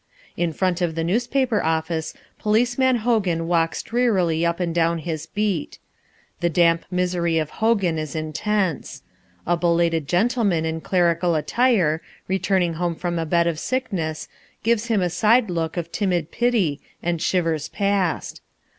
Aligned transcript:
In 0.35 0.51
front 0.51 0.81
of 0.81 0.95
the 0.95 1.03
newspaper 1.03 1.61
office 1.61 2.15
Policeman 2.39 2.95
Hogan 3.05 3.47
walks 3.47 3.83
drearily 3.83 4.43
up 4.43 4.59
and 4.59 4.73
down 4.73 4.97
his 4.97 5.27
beat. 5.27 5.77
The 6.39 6.49
damp 6.49 6.85
misery 6.89 7.37
of 7.37 7.51
Hogan 7.61 7.99
is 7.99 8.15
intense. 8.15 9.03
A 9.45 9.55
belated 9.55 10.07
gentleman 10.07 10.65
in 10.65 10.81
clerical 10.81 11.35
attire, 11.35 12.01
returning 12.27 12.73
home 12.81 12.95
from 12.95 13.19
a 13.19 13.27
bed 13.27 13.45
of 13.45 13.59
sickness, 13.59 14.27
gives 14.63 14.87
him 14.87 15.03
a 15.03 15.09
side 15.11 15.51
look 15.51 15.77
of 15.77 15.91
timid 15.91 16.31
pity 16.31 16.81
and 17.03 17.21
shivers 17.21 17.67
past. 17.69 18.41